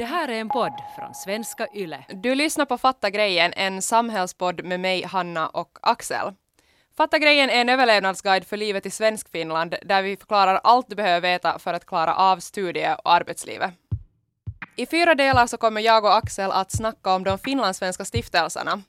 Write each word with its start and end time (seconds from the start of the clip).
Det 0.00 0.06
här 0.06 0.28
är 0.28 0.40
en 0.40 0.48
podd 0.48 0.72
från 0.96 1.14
svenska 1.14 1.66
YLE. 1.74 2.04
Du 2.08 2.34
lyssnar 2.34 2.64
på 2.64 2.78
Fatta 2.78 3.10
grejen, 3.10 3.52
en 3.56 3.82
samhällspodd 3.82 4.64
med 4.64 4.80
mig, 4.80 5.02
Hanna 5.02 5.48
och 5.48 5.78
Axel. 5.82 6.32
Fatta 6.96 7.18
grejen 7.18 7.50
är 7.50 7.60
en 7.60 7.68
överlevnadsguide 7.68 8.46
för 8.46 8.56
livet 8.56 8.86
i 8.86 8.90
Svenskfinland 8.90 9.74
där 9.82 10.02
vi 10.02 10.16
förklarar 10.16 10.60
allt 10.64 10.88
du 10.88 10.96
behöver 10.96 11.20
veta 11.20 11.58
för 11.58 11.74
att 11.74 11.86
klara 11.86 12.14
av 12.14 12.38
studie 12.38 12.96
och 13.04 13.12
arbetslivet. 13.12 13.70
I 14.76 14.86
fyra 14.86 15.14
delar 15.14 15.46
så 15.46 15.56
kommer 15.56 15.80
jag 15.80 16.04
och 16.04 16.16
Axel 16.16 16.50
att 16.50 16.72
snacka 16.72 17.14
om 17.14 17.24
de 17.24 17.38
finlandssvenska 17.38 18.04
stiftelserna. 18.04 18.82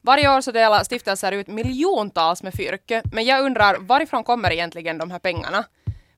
Varje 0.00 0.36
år 0.36 0.40
så 0.40 0.52
delar 0.52 0.84
stiftelser 0.84 1.32
ut 1.32 1.46
miljontals 1.46 2.42
med 2.42 2.54
fyrke, 2.54 3.02
men 3.12 3.24
jag 3.24 3.44
undrar 3.44 3.78
varifrån 3.78 4.24
kommer 4.24 4.52
egentligen 4.52 4.98
de 4.98 5.10
här 5.10 5.18
pengarna? 5.18 5.64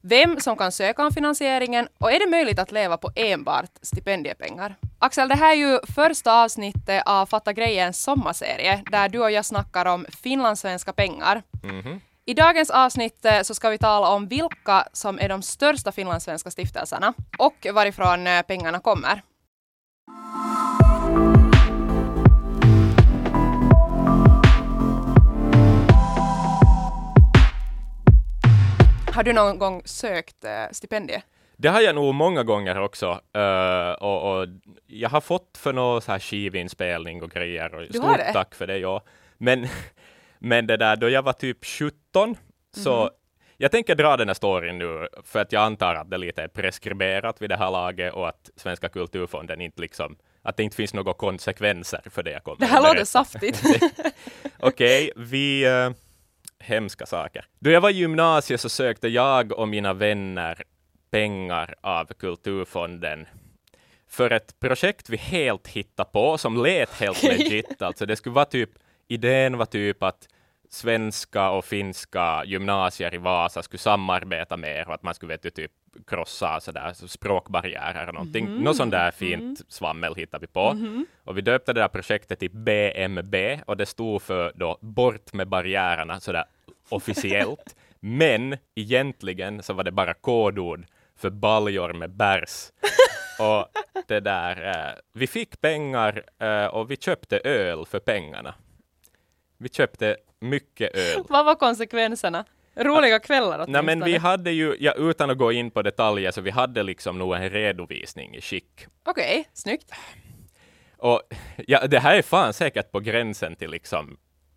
Vem 0.01 0.41
som 0.41 0.57
kan 0.57 0.73
söka 0.73 1.07
om 1.07 1.13
finansieringen 1.13 1.89
och 1.99 2.13
är 2.13 2.19
det 2.19 2.31
möjligt 2.31 2.59
att 2.59 2.73
leva 2.73 2.97
på 2.97 3.11
enbart 3.15 3.71
stipendiepengar? 3.83 4.75
Axel, 4.99 5.29
det 5.29 5.35
här 5.35 5.53
är 5.53 5.57
ju 5.57 5.79
första 5.97 6.43
avsnittet 6.43 7.03
av 7.07 7.27
Fatta 7.27 7.53
grejens 7.53 8.03
sommarserie 8.03 8.83
där 8.91 9.09
du 9.09 9.21
och 9.21 9.31
jag 9.31 9.45
snackar 9.45 9.87
om 9.87 10.07
finlandssvenska 10.23 10.93
pengar. 10.93 11.43
Mhm. 11.63 12.01
I 12.25 12.35
dagens 12.35 12.71
avsnitt 12.71 13.25
eh, 13.25 13.43
så 13.43 13.55
ska 13.55 13.69
vi 13.69 13.79
tala 13.79 14.09
om 14.09 14.29
vilka 14.29 14.89
som 14.93 15.19
är 15.19 15.29
de 15.29 15.43
största 15.43 15.93
finlandssvenska 15.93 16.51
stiftelserna 16.51 17.15
och 17.39 17.67
varifrån 17.73 18.27
eh, 18.27 18.43
pengarna 18.43 18.81
kommer. 18.81 19.23
Har 29.19 29.23
du 29.25 29.33
någon 29.33 29.59
gång 29.59 29.83
sökt 29.85 30.45
eh, 30.45 30.51
stipendie? 30.73 31.23
Det 31.57 31.69
har 31.69 31.81
jag 31.81 31.95
nog 31.95 32.15
många 32.15 32.43
gånger 32.43 32.79
också. 32.81 33.21
eh, 33.35 33.91
och, 33.91 34.39
och 34.41 34.47
jag 34.87 35.09
har 35.09 35.21
fått 35.21 35.59
för 35.59 35.73
någon 35.73 36.03
så 36.03 36.13
här 36.13 36.19
skivinspelning 36.19 37.23
och 37.23 37.31
grejer. 37.31 37.75
Och 37.75 37.81
Du 37.83 37.93
stort 37.99 38.19
tack 38.33 38.55
för 38.55 38.67
det, 38.67 38.79
ja. 38.79 39.03
Men, 39.39 39.67
men 40.39 40.67
det 40.67 40.77
där, 40.77 40.97
då 40.97 41.09
jag 41.09 41.23
var 41.23 41.33
typ 41.33 41.65
17, 41.65 42.37
så 42.77 43.01
Mhm. 43.03 43.11
jag 43.57 43.71
tänker 43.71 43.95
dra 43.95 44.17
den 44.17 44.29
här 44.29 44.35
storyn 44.35 44.79
nu, 44.79 45.09
för 45.25 45.39
att 45.39 45.53
jag 45.53 45.63
antar 45.63 45.95
att 45.95 46.11
det 46.11 46.19
lite 46.19 46.43
är 46.43 46.49
preskriberat 46.49 47.43
vid 47.43 47.51
det 47.51 47.57
här 47.57 47.71
laget 47.71 48.15
och 48.15 48.29
att 48.29 48.51
Svenska 48.57 48.89
kulturfonden 48.89 49.61
inte 49.61 49.81
liksom, 49.81 50.17
att 50.43 50.57
det 50.57 50.63
inte 50.63 50.77
finns 50.77 50.95
några 50.95 51.15
konsekvenser 51.15 52.03
för 52.11 52.23
det 52.23 52.31
jag 52.31 52.45
kommer 52.45 52.59
Det 52.59 52.67
här 52.67 52.83
låter 52.83 53.05
saftigt. 53.05 53.63
Okej, 54.59 55.13
vi... 55.17 55.67
Uh, 55.69 55.91
hemska 56.61 57.07
saker. 57.07 57.45
Då 57.59 57.71
jag 57.71 57.81
var 57.81 57.91
i 57.91 57.93
gymnasiet 57.93 58.61
så 58.61 58.69
sökte 58.69 59.09
jag 59.09 59.53
och 59.53 59.69
mina 59.69 59.93
vänner 59.93 60.63
pengar 61.11 61.75
av 61.81 62.05
Kulturfonden 62.05 63.27
för 64.09 64.31
ett 64.31 64.61
projekt 64.61 65.11
vi 65.11 65.17
helt 65.17 65.69
hittade 65.69 66.11
på, 66.13 66.39
som 66.39 66.63
lät 66.63 67.01
helt 67.01 67.23
legit. 67.23 67.83
Alltså 67.83 68.07
det 68.07 68.17
skulle 68.17 68.35
vara 68.35 68.45
typ, 68.45 68.71
idén 69.09 69.57
var 69.57 69.67
typ 69.67 70.03
att 70.03 70.29
svenska 70.71 71.51
och 71.51 71.65
finska 71.65 72.45
gymnasier 72.45 73.15
i 73.15 73.19
Vasa 73.19 73.63
skulle 73.63 73.79
samarbeta 73.79 74.57
mer 74.57 74.89
och 74.89 74.95
att 74.95 75.03
man 75.03 75.15
skulle 75.15 75.33
vet 75.33 75.43
du, 75.43 75.51
typ 75.51 75.73
krossa 76.07 76.61
sådär, 76.61 76.93
så 76.93 77.09
språkbarriärer 77.09 78.07
och 78.09 78.15
någonting. 78.15 78.63
Något 78.63 78.77
sånt 78.77 78.91
där 78.91 79.11
fint 79.11 79.61
svammel 79.69 80.15
hittade 80.15 80.41
vi 80.41 80.53
på. 80.53 80.77
Och 81.25 81.37
vi 81.37 81.41
döpte 81.41 81.73
det 81.73 81.81
där 81.81 81.89
projektet 81.89 82.39
till 82.39 82.51
BMB 82.51 83.35
och 83.67 83.77
det 83.77 83.87
stod 83.87 84.23
för 84.23 84.53
då 84.55 84.79
bort 84.81 85.33
med 85.33 85.49
barriärerna 85.49 86.21
sådär 86.21 86.45
officiellt. 86.89 87.77
Men 88.01 88.57
egentligen 88.75 89.63
så 89.63 89.73
var 89.73 89.85
det 89.85 89.93
bara 89.93 90.15
kodord 90.15 90.87
för 91.17 91.31
baljor 91.31 91.93
med 91.93 92.11
bärs. 92.11 92.73
Och 93.41 93.69
det 94.07 94.21
där, 94.21 94.67
eh, 94.69 95.01
vi 95.13 95.27
fick 95.27 95.61
pengar 95.61 96.25
eh, 96.39 96.67
och 96.67 96.91
vi 96.91 96.97
köpte 96.97 97.39
öl 97.39 97.87
för 97.87 97.99
pengarna. 97.99 98.55
Vi 99.59 99.69
köpte 99.69 100.17
mycket 100.41 100.95
öl. 100.95 101.25
Vad 101.29 101.45
var 101.45 101.55
konsekvenserna? 101.55 102.45
Roliga 102.79 103.19
kvällar 103.19 103.59
Nej, 103.69 103.83
men 103.83 103.99
vi 103.99 104.05
åtminstone. 104.05 104.19
hade 104.19 104.51
ju, 104.51 104.77
ja, 104.81 104.93
utan 104.93 105.31
att 105.31 105.39
gå 105.39 105.53
in 105.53 105.71
på 105.71 105.83
detaljer, 105.83 106.31
så 106.31 106.41
vi 106.41 106.51
hade 106.51 106.83
liksom 106.83 107.19
nog 107.19 107.35
en 107.35 107.51
redovisning 107.51 108.35
i 108.35 108.41
skick. 108.41 108.87
Okej, 109.05 109.49
snyggt. 109.53 109.93
Och 110.97 111.23
ja, 111.67 111.87
det 111.87 111.99
här 111.99 112.15
är 112.19 112.23
fan 112.23 112.53
säkert 112.53 112.93
på 112.93 113.01
gränsen 113.01 113.57
till 113.57 113.71
liksom 113.71 114.17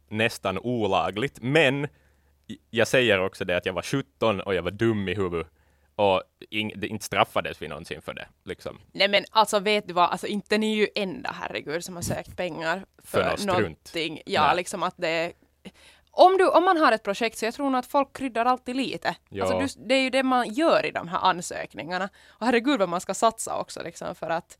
nästan 0.10 0.58
olagligt, 0.60 1.38
men 1.42 1.88
jag 2.70 2.88
säger 2.88 3.20
också 3.20 3.46
det 3.46 3.58
att 3.58 3.66
jag 3.66 3.74
var 3.74 3.82
17 3.82 4.42
och 4.42 4.56
jag 4.56 4.64
var 4.64 4.72
dum 4.72 5.08
i 5.10 5.16
huvudet 5.16 5.48
och 5.96 6.24
det, 6.76 6.88
inte 6.88 7.06
straffades 7.06 7.62
vi 7.62 7.68
någonsin 7.68 8.02
för 8.02 8.14
det. 8.14 8.28
Liksom. 8.46 8.80
Nej 8.92 9.08
men 9.08 9.24
alltså 9.32 9.60
vet 9.60 9.88
du 9.88 9.94
vad, 9.94 10.10
alltså 10.10 10.28
inte 10.28 10.58
ni 10.58 10.72
är 10.72 10.76
ju 10.76 10.88
enda 10.96 11.36
herregud 11.42 11.84
som 11.84 11.96
har 11.96 12.02
sökt 12.02 12.38
pengar 12.38 12.86
För 13.04 13.38
för, 13.38 13.48
någonting. 13.48 14.22
Ja, 14.26 14.48
Nej. 14.48 14.56
liksom 14.56 14.84
att 14.84 14.96
det 14.98 15.34
om, 16.12 16.38
du, 16.38 16.48
om 16.50 16.64
man 16.66 16.78
har 16.78 16.92
ett 16.92 17.04
projekt 17.04 17.38
så 17.38 17.46
jag 17.46 17.54
tror 17.54 17.70
nog 17.70 17.80
att 17.80 17.86
folk 17.86 18.14
kryddar 18.18 18.46
alltid 18.46 18.76
lite. 18.76 19.16
Ja. 19.30 19.44
Alltså 19.44 19.78
du, 19.80 19.86
det 19.88 19.96
är 19.96 20.02
ju 20.02 20.10
det 20.10 20.24
man 20.24 20.54
gör 20.54 20.86
i 20.86 20.92
de 20.92 21.08
här 21.08 21.20
ansökningarna. 21.20 22.10
Och 22.28 22.46
herregud 22.46 22.80
vad 22.80 22.90
man 22.90 23.02
ska 23.02 23.14
satsa 23.14 23.58
också 23.60 23.84
liksom 23.84 24.16
för 24.16 24.30
att 24.30 24.58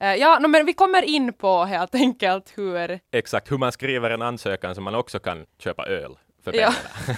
eh, 0.00 0.14
Ja, 0.14 0.38
no, 0.38 0.48
men 0.48 0.66
vi 0.66 0.72
kommer 0.72 1.02
in 1.02 1.32
på 1.32 1.64
helt 1.64 1.94
enkelt 1.94 2.52
hur, 2.58 3.00
Exakt 3.12 3.50
hur 3.50 3.58
man 3.58 3.72
skriver 3.72 4.10
en 4.10 4.22
ansökan 4.22 4.74
så 4.74 4.80
man 4.80 4.94
också 4.94 5.18
kan 5.18 5.46
köpa 5.58 5.86
öl 5.86 6.18
för 6.44 6.52
Ja, 6.56 6.74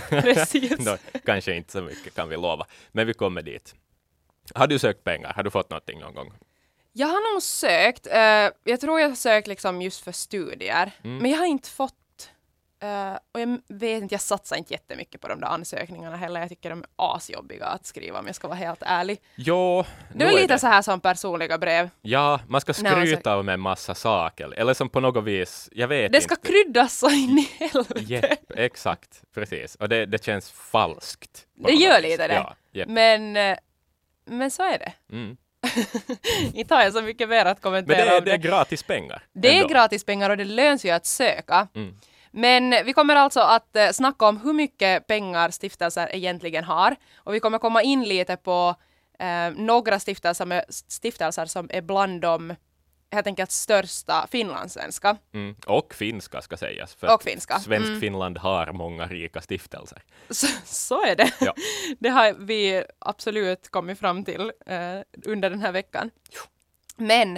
pengarna. 0.09 0.23
precis. 0.35 0.87
Nå, 0.87 0.97
kanske 1.25 1.55
inte 1.55 1.73
så 1.73 1.83
mycket 1.83 2.15
kan 2.15 2.29
vi 2.29 2.37
lova, 2.37 2.67
men 2.93 3.07
vi 3.07 3.15
kommer 3.15 3.43
dit. 3.43 3.75
Har 4.55 4.67
du 4.67 4.79
sökt 4.79 5.05
pengar? 5.05 5.33
Har 5.37 5.43
du 5.43 5.51
fått 5.51 5.71
någonting 5.71 6.01
någon 6.01 6.15
gång? 6.15 6.33
Jag 6.93 7.07
har 7.07 7.35
nog 7.35 7.43
sökt, 7.43 8.07
eh, 8.07 8.49
jag 8.65 8.81
tror 8.81 9.01
jag 9.01 9.09
har 9.09 9.15
sökt 9.17 9.47
liksom 9.49 9.83
just 9.83 10.05
för 10.05 10.13
studier, 10.13 10.91
Mm. 11.05 11.19
men 11.19 11.31
jag 11.31 11.39
har 11.39 11.47
inte 11.47 11.69
fått 11.71 11.95
eh, 12.83 13.19
och 13.33 13.41
jag 13.41 13.59
vet 13.69 14.03
inte, 14.03 14.15
jag 14.15 14.21
satsar 14.21 14.57
inte 14.57 14.73
jättemycket 14.75 15.21
på 15.21 15.29
de 15.29 15.41
där 15.41 15.49
ansökningarna 15.49 16.17
heller. 16.17 16.41
Jag 16.41 16.49
tycker 16.49 16.71
de 16.71 16.79
är 16.79 16.87
asjobbiga 16.97 17.67
att 17.67 17.87
skriva 17.87 18.19
om 18.19 18.27
jag 18.27 18.35
ska 18.35 18.49
vara 18.49 18.59
helt 18.59 18.83
ärlig. 18.83 19.19
Jo, 19.35 19.85
Det 20.15 20.25
är 20.25 20.33
lite 20.33 20.47
det. 20.55 20.59
så 20.59 20.67
här 20.67 20.83
som 20.83 21.01
personliga 21.01 21.59
brev. 21.59 21.91
Ja, 22.03 22.41
man 22.49 22.61
ska 22.61 22.75
skryta 22.75 23.37
om 23.37 23.49
en 23.49 23.61
massa 23.61 23.95
saker, 23.95 24.55
eller 24.57 24.75
som 24.75 24.89
på 24.89 25.01
något 25.01 25.25
vis, 25.25 25.69
jag 25.73 25.89
vet 25.89 26.13
Det 26.13 26.19
inte. 26.19 26.35
ska 26.35 26.37
kryddas 26.37 26.99
så 26.99 27.11
in 27.11 27.39
i 27.39 27.49
helvete. 27.59 28.01
Japp, 28.01 28.53
exakt, 28.57 29.23
precis. 29.35 29.75
Och 29.75 29.89
det, 29.89 30.07
det 30.07 30.25
känns 30.25 30.51
falskt. 30.51 31.47
Det 31.55 31.73
gör 31.73 32.01
vis. 32.03 32.11
lite 32.11 32.29
det. 32.29 32.35
Ja, 32.35 32.55
japp. 32.73 32.89
Men, 32.89 33.37
eh, 33.37 33.57
men 34.27 34.51
så 34.51 34.63
är 34.63 34.79
det. 34.79 34.93
Mm. 35.13 35.37
inte 36.55 36.75
har 36.75 36.83
jag 36.83 36.93
så 36.93 37.03
mycket 37.03 37.29
mer 37.29 37.45
att 37.45 37.61
kommentera 37.61 37.97
Men 37.97 38.07
det 38.07 38.17
är, 38.17 38.21
det 38.21 38.33
är 38.33 38.37
gratis 38.37 38.83
pengar. 38.83 39.23
Det 39.33 39.49
är 39.49 39.57
ändå. 39.57 39.69
gratis 39.69 40.05
pengar 40.05 40.31
och 40.31 40.37
det 40.37 40.45
löns 40.45 40.85
ju 40.85 40.91
att 40.91 41.07
söka. 41.07 41.69
Mm. 41.75 41.95
Men 42.33 42.75
vi 42.85 42.93
kommer 42.93 43.17
alltså 43.17 43.41
att 43.41 43.77
eh, 43.77 43.91
snacka 43.91 44.27
om 44.27 44.37
hur 44.37 44.53
mycket 44.53 45.07
pengar 45.07 45.51
stiftelser 45.51 46.09
egentligen 46.13 46.65
har. 46.65 46.97
Och 47.17 47.35
vi 47.35 47.41
kommer 47.41 47.59
komma 47.59 47.83
in 47.83 48.05
lite 48.05 48.37
på 48.37 48.75
eh, 49.19 49.51
några 49.57 49.99
stiftelser, 50.01 50.47
med, 50.47 50.65
stiftelser 50.89 51.47
som 51.47 51.69
är 51.73 51.81
bland 51.83 52.21
de 52.21 52.55
helt 53.13 53.27
enkelt 53.27 53.51
största 53.51 54.27
finlandssvenska. 54.31 55.17
Mm. 55.35 55.57
Och 55.67 55.95
finska 55.95 56.43
ska 56.43 56.57
sägas. 56.57 56.95
För 56.95 57.15
Och 57.15 57.23
finska. 57.23 57.59
Svensk 57.59 57.89
Mm. 57.89 58.01
Finland 58.01 58.39
har 58.39 58.73
många 58.73 59.07
rika 59.07 59.41
stiftelser. 59.41 60.03
Så, 60.31 60.47
så 60.65 61.05
är 61.07 61.17
det. 61.17 61.33
Ja. 61.41 61.55
Det 61.99 62.09
har 62.09 62.33
vi 62.33 62.85
absolut 62.99 63.69
kommit 63.69 63.99
fram 63.99 64.25
till 64.25 64.53
eh, 64.67 65.01
under 65.25 65.51
den 65.51 65.61
här 65.61 65.73
veckan. 65.73 66.11
Men 66.97 67.37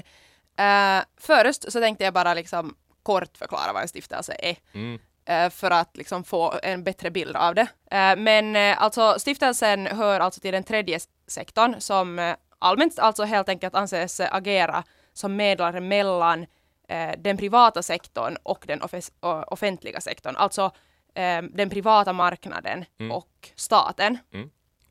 eh, 0.59 1.05
först 1.17 1.73
så 1.73 1.81
tänkte 1.81 2.05
jag 2.05 2.15
bara 2.15 2.35
liksom 2.35 2.77
kort 3.05 3.37
förklara 3.39 3.73
vad 3.73 3.83
en 3.83 3.89
stiftelse 3.89 4.37
är. 4.39 4.57
Mm. 4.73 4.99
eh, 5.25 5.51
för 5.51 5.71
att 5.71 5.97
liksom 5.97 6.25
få 6.25 6.55
en 6.63 6.85
bättre 6.85 7.11
bild 7.11 7.37
av 7.37 7.55
det. 7.55 7.67
Eh, 7.91 8.17
Men 8.17 8.57
eh, 8.57 8.83
alltså 8.83 9.19
stiftelsen 9.19 9.87
hör 9.87 10.21
alltså 10.21 10.41
till 10.41 10.53
den 10.53 10.65
tredje 10.65 10.99
sektorn 11.27 11.75
som 11.81 12.35
allmänt 12.59 12.99
alltså 12.99 13.25
helt 13.25 13.49
enkelt 13.49 13.75
anses 13.75 14.21
agera 14.21 14.85
som 15.13 15.37
medlare 15.37 15.81
mellan 15.81 16.47
den 17.19 17.37
privata 17.37 17.83
sektorn 17.83 18.37
och 18.43 18.65
den 18.67 18.81
offentliga 19.47 20.01
sektorn. 20.01 20.37
Alltså 20.37 20.71
den 21.51 21.71
privata 21.71 22.13
marknaden 22.13 22.85
Mm. 23.01 23.13
och 23.13 23.51
staten. 23.55 24.19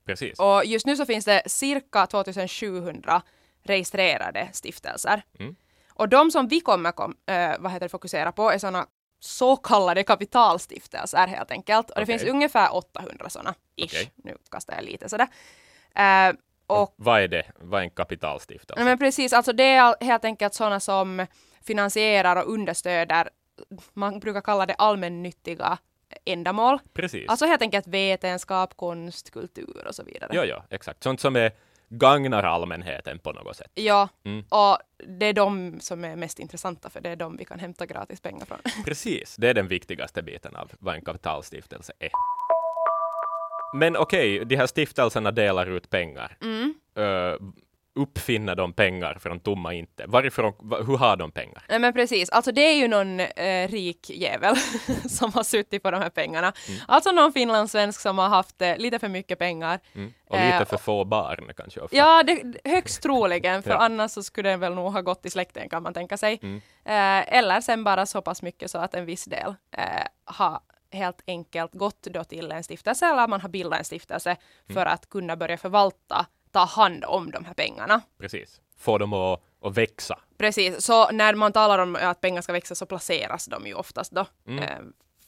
Precis. 0.06 0.40
Och 0.40 0.66
just 0.66 0.86
nu 0.86 0.96
så 0.96 1.06
finns 1.06 1.26
det 1.26 1.42
cirka 1.46 2.08
2700 2.08 3.22
registrerade 3.64 4.50
stiftelser. 4.54 5.22
Mm. 5.40 5.56
Och 5.96 6.10
de 6.10 6.32
som 6.32 6.48
vi 6.48 6.60
kommer 6.60 6.92
kom, 6.92 7.16
eh, 7.26 7.52
vad 7.60 7.72
heter 7.72 7.86
det, 7.86 7.90
fokusera 7.90 8.32
på 8.32 8.52
är 8.52 8.58
sådana 8.58 8.88
så 9.20 9.56
kallade 9.56 10.04
kapitalstiftelser 10.04 11.28
helt 11.28 11.52
enkelt. 11.52 11.90
Och 11.90 12.00
det 12.00 12.06
finns 12.06 12.24
ungefär 12.24 12.76
800 12.76 13.30
sådana. 13.30 13.54
Okej. 13.84 14.12
Nu 14.16 14.38
kastar 14.52 14.76
jag 14.76 14.84
lite 14.84 15.10
sådär. 15.10 15.28
Eh, 15.96 16.36
och 16.68 16.94
Vad 16.98 17.22
är 17.22 17.28
det? 17.28 17.44
Vad 17.56 17.80
är 17.80 17.84
en 17.84 17.90
kapitalstiftelse? 17.90 18.74
Nej, 18.76 18.86
men 18.86 18.98
precis, 18.98 19.34
alltså 19.34 19.54
det 19.54 19.64
är 19.64 20.04
helt 20.04 20.26
enkelt 20.26 20.54
sådana 20.54 20.80
som 20.80 21.26
finansierar 21.62 22.36
och 22.36 22.54
understöder, 22.54 23.30
man 23.94 24.20
brukar 24.20 24.42
kalla 24.42 24.66
det 24.66 24.74
allmännyttiga 24.74 25.78
ändamål. 26.26 26.80
Precis. 26.94 27.30
Alltså 27.30 27.46
helt 27.46 27.62
enkelt 27.62 27.88
vetenskap, 27.88 28.78
konst, 28.78 29.32
kultur 29.32 29.86
och 29.88 29.96
så 29.96 30.04
vidare. 30.04 30.32
Ja, 30.34 30.46
ja, 30.46 30.64
exakt. 30.70 31.04
Sånt 31.04 31.22
som 31.22 31.36
är 31.36 31.52
gagnar 31.98 32.44
allmänheten 32.44 33.20
på 33.20 33.32
något 33.32 33.56
sätt. 33.56 33.72
Ja, 33.74 34.10
Mm. 34.26 34.46
och 34.50 34.78
det 35.20 35.26
är 35.26 35.34
de 35.34 35.80
som 35.80 36.04
är 36.06 36.16
mest 36.16 36.40
intressanta 36.40 36.90
för 36.90 37.02
det 37.02 37.10
är 37.10 37.16
de 37.16 37.38
vi 37.38 37.46
kan 37.46 37.60
hämta 37.60 37.86
gratis 37.86 38.22
pengar 38.22 38.46
från. 38.46 38.58
Precis, 38.86 39.36
det 39.36 39.50
är 39.50 39.54
den 39.54 39.68
viktigaste 39.68 40.24
biten 40.24 40.56
av 40.56 40.72
vad 40.80 40.96
en 40.96 41.02
kapitalstiftelse 41.02 41.94
är. 42.00 42.12
Men 43.76 43.98
okej, 43.98 44.36
okay, 44.36 44.46
de 44.46 44.56
här 44.56 44.68
stiftelserna 44.68 45.32
delar 45.32 45.66
ut 45.70 45.90
pengar. 45.90 46.38
Mm. 46.42 46.74
Uh, 46.98 47.36
uppfinna 47.96 48.56
de 48.56 48.74
pengar 48.74 49.18
från 49.20 49.40
tomma 49.40 49.74
inte? 49.74 50.06
Varifrån, 50.08 50.54
hur 50.88 50.98
har 50.98 51.16
de 51.16 51.32
pengar? 51.32 51.64
Nej 51.70 51.80
men 51.80 51.94
precis, 51.94 52.30
alltså 52.30 52.52
det 52.52 52.62
är 52.62 52.74
ju 52.74 52.88
någon 52.88 53.20
eh, 53.20 53.68
rik 53.68 54.10
jävel 54.10 54.56
som 55.10 55.34
har 55.34 55.44
suttit 55.44 55.84
på 55.84 55.92
de 55.92 56.02
här 56.02 56.10
pengarna. 56.10 56.54
Mm. 56.68 56.82
Alltså 56.88 57.12
någon 57.12 57.34
finlandssvensk 57.34 58.02
som 58.02 58.18
har 58.18 58.30
haft 58.30 58.62
eh, 58.62 58.78
lite 58.78 59.00
för 59.00 59.10
mycket 59.10 59.40
pengar. 59.40 59.80
Mm. 59.96 60.14
Och 60.30 60.36
lite 60.36 60.58
eh, 60.58 60.66
för 60.66 60.78
få 60.78 61.06
barn 61.06 61.52
kanske 61.58 61.80
ofta. 61.80 61.98
Ja, 61.98 62.24
det, 62.24 62.44
högst 62.64 63.04
troligen, 63.04 63.64
för 63.64 63.70
ja. 63.70 63.78
annars 63.78 64.12
så 64.12 64.24
skulle 64.24 64.50
den 64.50 64.60
väl 64.60 64.74
nog 64.74 64.94
ha 64.94 65.02
gått 65.02 65.26
i 65.26 65.30
släkten 65.30 65.70
kan 65.70 65.84
man 65.84 65.94
tänka 65.94 66.18
sig. 66.18 66.40
Mm. 66.44 66.62
Eh, 66.86 67.38
eller 67.38 67.62
sen 67.62 67.84
bara 67.84 68.06
så 68.06 68.22
pass 68.22 68.42
mycket 68.42 68.72
så 68.72 68.78
att 68.78 68.94
en 68.94 69.06
viss 69.06 69.26
del 69.26 69.56
eh, 69.78 69.84
har 70.26 70.60
helt 70.92 71.24
enkelt 71.28 71.74
gått 71.74 72.02
då 72.02 72.24
till 72.24 72.52
en 72.52 72.64
stiftelse 72.64 73.06
eller 73.06 73.28
man 73.28 73.42
har 73.42 73.50
bildat 73.50 73.80
en 73.80 73.86
stiftelse 73.86 74.30
mm. 74.30 74.74
för 74.74 74.86
att 74.86 75.10
kunna 75.10 75.36
börja 75.36 75.58
förvalta 75.58 76.26
ta 76.54 76.66
hand 76.66 77.06
om 77.06 77.32
de 77.32 77.46
här 77.46 77.54
pengarna. 77.54 78.02
Precis. 78.20 78.62
Få 78.78 78.98
dem 78.98 79.14
att, 79.14 79.42
att 79.62 79.78
växa. 79.78 80.20
Precis, 80.38 80.86
så 80.86 81.12
när 81.12 81.36
man 81.36 81.54
talar 81.54 81.80
om 81.80 81.96
att 81.96 82.22
pengar 82.22 82.42
ska 82.42 82.54
växa 82.54 82.76
så 82.76 82.86
placeras 82.86 83.46
de 83.46 83.68
ju 83.68 83.74
oftast 83.74 84.12
då. 84.12 84.26
Mm. 84.48 84.64
Eh, 84.64 84.80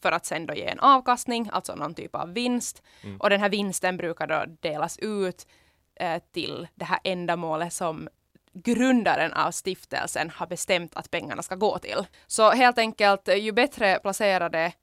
för 0.01 0.11
att 0.11 0.25
sen 0.25 0.45
då 0.45 0.53
ge 0.53 0.65
en 0.65 0.79
avkastning, 0.79 1.49
alltså 1.51 1.75
någon 1.75 1.93
typ 1.93 2.15
av 2.15 2.33
vinst. 2.33 2.83
Mm. 3.03 3.17
Och 3.17 3.29
den 3.29 3.39
här 3.39 3.49
vinsten 3.49 3.97
brukar 3.97 4.27
då 4.27 4.43
delas 4.61 4.97
ut 4.97 5.47
eh, 5.95 6.21
till 6.33 6.67
det 6.75 6.85
här 6.85 6.99
ändamålet 7.03 7.73
som 7.73 8.09
grundaren 8.53 9.33
av 9.33 9.51
stiftelsen 9.51 10.29
har 10.29 10.47
bestämt 10.47 10.95
att 10.95 11.11
pengarna 11.11 11.43
ska 11.43 11.55
gå 11.55 11.77
till. 11.77 12.05
Så 12.27 12.51
helt 12.51 12.77
enkelt, 12.77 13.29
ju 13.37 13.51
bättre 13.51 13.99
placerade 13.99 14.73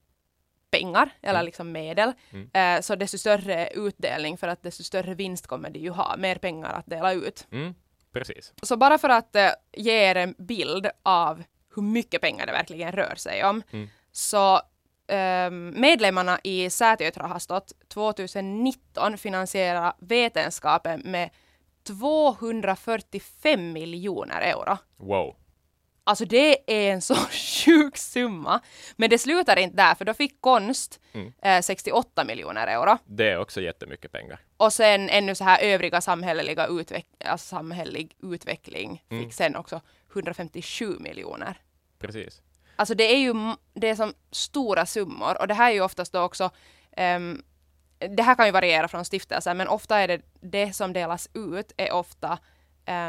pengar 0.72 1.10
eller 1.22 1.38
mm. 1.38 1.46
liksom 1.46 1.72
medel, 1.72 2.12
mm. 2.30 2.50
eh, 2.52 2.80
så 2.80 2.94
desto 2.94 3.18
större 3.18 3.68
utdelning 3.68 4.38
för 4.38 4.48
att 4.48 4.62
desto 4.62 4.82
större 4.82 5.14
vinst 5.14 5.46
kommer 5.46 5.70
de 5.70 5.78
ju 5.78 5.90
ha, 5.90 6.16
mer 6.16 6.36
pengar 6.36 6.72
att 6.72 6.86
dela 6.86 7.12
ut. 7.12 7.46
Mm. 7.52 7.74
Precis. 8.12 8.52
Så 8.62 8.76
bara 8.76 8.98
för 8.98 9.08
att 9.08 9.36
eh, 9.36 9.50
ge 9.72 9.92
er 9.92 10.14
en 10.14 10.34
bild 10.38 10.86
av 11.02 11.42
hur 11.74 11.82
mycket 11.82 12.20
pengar 12.20 12.46
det 12.46 12.52
verkligen 12.52 12.92
rör 12.92 13.14
sig 13.14 13.44
om, 13.44 13.62
mm. 13.70 13.88
så 14.12 14.54
eh, 15.06 15.50
medlemmarna 15.50 16.40
i 16.44 16.70
Säätiötrahastot 16.70 17.72
2019 17.88 19.18
finansierar 19.18 19.92
vetenskapen 19.98 21.00
med 21.04 21.30
245 21.86 23.72
miljoner 23.72 24.40
euro. 24.40 24.78
Wow. 24.96 25.36
Alltså 26.04 26.24
det 26.24 26.58
är 26.66 26.92
en 26.92 27.02
så 27.02 27.14
sjuk 27.64 27.96
summa. 27.96 28.60
Men 28.96 29.10
det 29.10 29.18
slutar 29.18 29.56
inte 29.56 29.76
där, 29.76 29.94
för 29.94 30.04
då 30.04 30.14
fick 30.14 30.40
konst 30.40 31.00
mm. 31.12 31.32
eh, 31.42 31.60
68 31.60 32.24
miljoner 32.24 32.66
euro. 32.66 32.98
Det 33.04 33.30
är 33.30 33.38
också 33.38 33.60
jättemycket 33.60 34.12
pengar. 34.12 34.40
Och 34.56 34.72
sen 34.72 35.08
ännu 35.08 35.34
så 35.34 35.44
här 35.44 35.62
övriga 35.62 36.00
samhälleliga 36.00 36.66
utveck 36.66 37.06
alltså 37.24 37.46
samhällelig 37.46 38.16
utveckling 38.22 39.04
mm. 39.08 39.24
fick 39.24 39.34
sen 39.34 39.56
också 39.56 39.80
157 40.12 40.96
miljoner. 40.98 41.60
Precis. 41.98 42.42
Alltså 42.76 42.94
det 42.94 43.14
är 43.14 43.18
ju 43.18 43.34
det 43.74 43.88
är 43.88 43.94
som 43.94 44.14
stora 44.30 44.86
summor 44.86 45.40
och 45.40 45.48
det 45.48 45.54
här 45.54 45.70
är 45.70 45.74
ju 45.74 45.80
oftast 45.80 46.12
då 46.12 46.20
också 46.20 46.50
um, 46.96 47.42
det 47.98 48.22
här 48.22 48.34
kan 48.34 48.46
ju 48.46 48.52
variera 48.52 48.88
från 48.88 49.04
stiftelser 49.04 49.54
men 49.54 49.68
ofta 49.68 49.98
är 49.98 50.08
det 50.08 50.20
det 50.40 50.72
som 50.72 50.92
delas 50.92 51.28
ut 51.34 51.72
är 51.76 51.92
ofta 51.92 52.38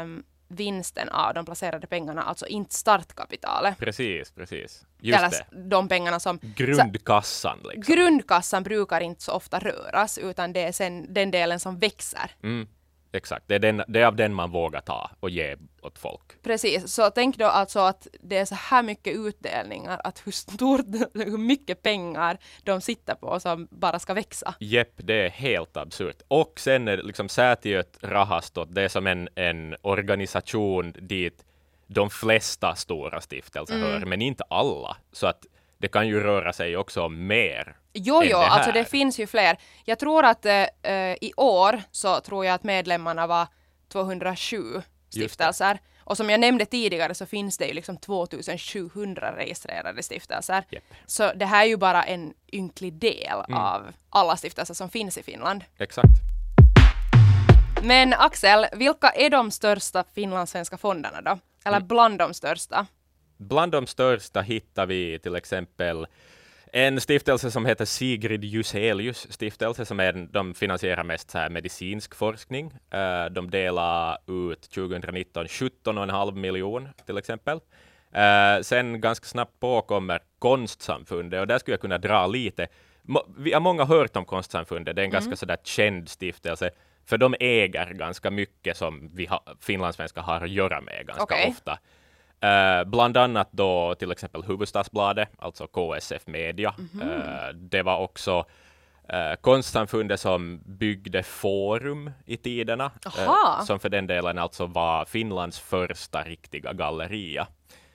um, 0.02 0.24
vinsten 0.48 1.08
av 1.08 1.34
de 1.34 1.44
placerade 1.44 1.86
pengarna, 1.86 2.22
alltså 2.22 2.46
inte 2.46 2.74
startkapitalet. 2.74 3.78
Precis, 3.78 4.30
precis. 4.30 4.86
Just 5.00 5.18
Eller 5.18 5.30
det. 5.30 5.68
de 5.68 5.88
pengarna 5.88 6.20
som... 6.20 6.38
Grundkassan. 6.42 7.58
Liksom. 7.64 7.94
Grundkassan 7.94 8.62
brukar 8.62 9.00
inte 9.00 9.22
så 9.22 9.32
ofta 9.32 9.58
röras, 9.58 10.18
utan 10.18 10.52
det 10.52 10.62
är 10.62 10.72
sen 10.72 11.14
den 11.14 11.30
delen 11.30 11.60
som 11.60 11.78
växer. 11.78 12.30
Mm. 12.42 12.68
Exakt, 13.14 13.44
det 13.48 13.54
är, 13.54 13.58
den, 13.58 13.82
det 13.88 14.00
är 14.00 14.06
av 14.06 14.16
den 14.16 14.34
man 14.34 14.50
vågar 14.50 14.80
ta 14.80 15.10
och 15.20 15.30
ge 15.30 15.56
åt 15.82 15.98
folk. 15.98 16.42
Precis, 16.42 16.92
så 16.92 17.10
tänk 17.10 17.36
då 17.36 17.44
alltså 17.44 17.80
att 17.80 18.08
det 18.20 18.36
är 18.36 18.44
så 18.44 18.54
här 18.54 18.82
mycket 18.82 19.16
utdelningar, 19.16 20.00
att 20.04 20.26
hur 20.26 20.32
stort, 20.32 20.86
hur 21.14 21.38
mycket 21.38 21.82
pengar 21.82 22.38
de 22.62 22.80
sitter 22.80 23.14
på 23.14 23.40
som 23.40 23.68
bara 23.70 23.98
ska 23.98 24.14
växa. 24.14 24.54
Jepp, 24.60 24.92
det 24.96 25.14
är 25.14 25.30
helt 25.30 25.76
absurt. 25.76 26.22
Och 26.28 26.60
sen 26.60 26.88
är 26.88 26.96
liksom 26.96 27.28
Säätiöt 27.28 27.98
Rahastot, 28.02 28.68
det 28.74 28.82
är 28.82 28.88
som 28.88 29.06
en, 29.06 29.28
en 29.34 29.76
organisation 29.82 30.92
dit 30.98 31.44
de 31.86 32.10
flesta 32.10 32.74
stora 32.74 33.20
stiftelser 33.20 33.74
mm. 33.74 33.86
hör, 33.90 34.06
men 34.06 34.22
inte 34.22 34.44
alla. 34.48 34.96
Så 35.12 35.26
att 35.26 35.46
det 35.78 35.88
kan 35.88 36.08
ju 36.08 36.20
röra 36.20 36.52
sig 36.52 36.76
också 36.76 37.02
om 37.02 37.26
mer. 37.26 37.76
Jo, 37.92 38.22
jo, 38.24 38.38
det 38.38 38.46
alltså 38.46 38.72
det 38.72 38.84
finns 38.84 39.18
ju 39.18 39.26
fler. 39.26 39.56
Jag 39.84 39.98
tror 39.98 40.24
att 40.24 40.46
eh, 40.46 40.66
i 41.20 41.32
år 41.36 41.82
så 41.90 42.20
tror 42.20 42.44
jag 42.44 42.54
att 42.54 42.62
medlemmarna 42.62 43.26
var 43.26 43.46
207 43.88 44.82
stiftelser. 45.10 45.78
Och 46.04 46.16
som 46.16 46.30
jag 46.30 46.40
nämnde 46.40 46.66
tidigare 46.66 47.14
så 47.14 47.26
finns 47.26 47.58
det 47.58 47.66
ju 47.66 47.74
liksom 47.74 47.96
2700 47.96 49.36
registrerade 49.36 50.02
stiftelser. 50.02 50.64
Yep. 50.70 50.84
Så 51.06 51.32
det 51.32 51.46
här 51.46 51.62
är 51.64 51.68
ju 51.68 51.76
bara 51.76 52.02
en 52.02 52.34
ynklig 52.52 52.92
del 52.92 53.44
mm. 53.48 53.60
av 53.60 53.92
alla 54.10 54.36
stiftelser 54.36 54.74
som 54.74 54.90
finns 54.90 55.18
i 55.18 55.22
Finland. 55.22 55.64
Exakt. 55.78 56.08
Men 57.82 58.12
Axel, 58.12 58.66
vilka 58.72 59.08
är 59.08 59.30
de 59.30 59.50
största 59.50 60.04
finlandssvenska 60.14 60.76
fonderna 60.76 61.20
då? 61.20 61.38
Eller 61.64 61.76
mm. 61.76 61.88
bland 61.88 62.18
de 62.18 62.34
största? 62.34 62.86
Bland 63.48 63.72
de 63.72 63.86
största 63.86 64.40
hittar 64.40 64.86
vi 64.86 65.18
till 65.18 65.34
exempel 65.34 66.06
en 66.76 67.00
stiftelse 67.00 67.50
som 67.50 67.66
heter 67.66 67.84
Sigrid 67.84 68.44
Juselius 68.44 69.26
stiftelse, 69.32 69.84
som 69.84 70.00
är, 70.00 70.12
de 70.12 70.54
finansierar 70.54 71.04
mest 71.04 71.30
så 71.30 71.38
här 71.38 71.50
medicinsk 71.50 72.14
forskning. 72.14 72.66
Uh, 72.66 73.32
de 73.32 73.50
delar 73.50 74.18
ut 74.26 74.62
2019 74.62 75.46
17,5 75.46 76.34
miljoner 76.34 76.92
till 77.06 77.18
exempel. 77.18 77.56
Uh, 78.16 78.62
sen 78.62 79.00
ganska 79.00 79.26
snabbt 79.26 79.60
på 79.60 79.82
kommer 79.82 80.20
Konstsamfundet 80.38 81.40
och 81.40 81.46
där 81.46 81.58
skulle 81.58 81.72
jag 81.72 81.80
kunna 81.80 81.98
dra 81.98 82.26
lite. 82.26 82.66
Vi 83.36 83.52
har 83.52 83.60
många 83.60 83.84
hört 83.84 84.16
om 84.16 84.24
Konstsamfundet, 84.24 84.96
det 84.96 85.02
är 85.02 85.04
en 85.04 85.10
mm. 85.10 85.12
ganska 85.12 85.36
sådär 85.36 85.58
känd 85.64 86.08
stiftelse, 86.08 86.70
för 87.06 87.18
de 87.18 87.34
äger 87.40 87.94
ganska 87.94 88.30
mycket 88.30 88.76
som 88.76 89.10
vi 89.14 89.26
ha, 89.26 89.44
finlandssvenskar 89.60 90.22
har 90.22 90.40
att 90.40 90.50
göra 90.50 90.80
med 90.80 91.06
ganska 91.06 91.22
okay. 91.24 91.50
ofta. 91.50 91.78
Uh, 92.44 92.84
bland 92.84 93.16
annat 93.16 93.48
då 93.50 93.94
till 93.94 94.12
exempel 94.12 94.42
Huvudstadsbladet, 94.42 95.28
alltså 95.38 95.66
KSF 95.66 96.26
Media. 96.26 96.74
Mm 96.78 96.90
-hmm. 96.92 97.48
uh, 97.48 97.54
det 97.54 97.82
var 97.82 97.98
också 97.98 98.38
uh, 99.12 99.34
Konstsamfundet 99.40 100.20
som 100.20 100.60
byggde 100.64 101.22
Forum 101.22 102.10
i 102.26 102.36
tiderna, 102.36 102.90
som 103.66 103.80
för 103.80 103.88
den 103.88 104.06
delen 104.06 104.38
alltså 104.38 104.66
var 104.66 105.04
Finlands 105.04 105.58
första 105.58 106.22
riktiga 106.22 106.72
galleria. 106.72 107.46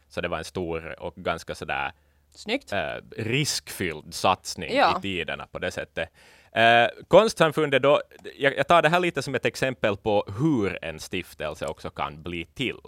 Så 0.09 0.21
det 0.21 0.27
var 0.27 0.37
en 0.37 0.43
stor 0.43 0.99
och 0.99 1.15
ganska 1.15 1.55
sådär 1.55 1.91
Snyggt. 2.31 2.73
riskfylld 3.17 4.13
satsning 4.13 4.75
ja. 4.75 4.97
i 4.97 5.01
tiderna 5.01 5.47
på 5.51 5.59
det 5.59 5.71
sättet. 5.71 6.09
Uh, 6.57 7.03
konstsamfundet 7.07 7.83
då, 7.83 8.01
jag, 8.37 8.57
jag, 8.57 8.67
tar 8.67 8.81
det 8.81 8.89
här 8.89 8.99
lite 8.99 9.21
som 9.21 9.35
ett 9.35 9.45
exempel 9.45 9.97
på 9.97 10.25
hur 10.39 10.85
en 10.85 10.99
stiftelse 10.99 11.65
också 11.65 11.89
kan 11.89 12.23
bli 12.23 12.45
till. 12.45 12.79